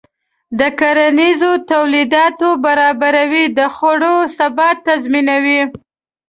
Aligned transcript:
د 0.59 0.61
کرنیزو 0.79 1.51
تولیداتو 1.71 2.49
برابري 2.63 3.45
د 3.57 3.59
خوړو 3.75 4.15
ثبات 4.37 4.77
تضمینوي. 4.87 5.61